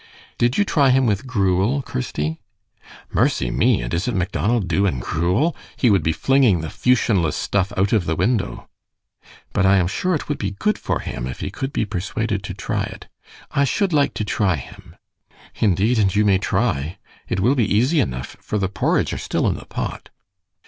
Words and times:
"Did 0.39 0.57
you 0.57 0.65
try 0.65 0.89
him 0.89 1.05
with 1.05 1.27
gruel, 1.27 1.83
Kirsty?" 1.83 2.39
"Mercy 3.13 3.51
me, 3.51 3.83
and 3.83 3.93
is 3.93 4.07
it 4.07 4.15
Macdonald 4.15 4.67
Dubh 4.67 4.87
and 4.87 4.99
gruel? 4.99 5.55
He 5.75 5.91
would 5.91 6.01
be 6.01 6.11
flinging 6.11 6.61
the 6.61 6.69
'feushionless' 6.69 7.35
stuff 7.35 7.71
out 7.77 7.93
of 7.93 8.05
the 8.07 8.15
window." 8.15 8.67
"But 9.53 9.67
I 9.67 9.77
am 9.77 9.85
sure 9.85 10.15
it 10.15 10.27
would 10.27 10.39
be 10.39 10.55
good 10.57 10.79
for 10.79 11.01
him 11.01 11.27
if 11.27 11.41
he 11.41 11.51
could 11.51 11.71
be 11.71 11.85
persuaded 11.85 12.41
to 12.45 12.55
try 12.55 12.81
it. 12.85 13.09
I 13.51 13.63
should 13.63 13.93
like 13.93 14.15
to 14.15 14.25
try 14.25 14.55
him." 14.55 14.95
"Indeed, 15.57 15.99
and 15.99 16.15
you 16.15 16.25
may 16.25 16.39
try. 16.39 16.97
It 17.29 17.39
will 17.39 17.53
be 17.53 17.71
easy 17.71 17.99
enough, 17.99 18.35
for 18.41 18.57
the 18.57 18.69
porridge 18.69 19.13
are 19.13 19.19
still 19.19 19.45
in 19.47 19.53
the 19.53 19.65
pot." 19.67 20.09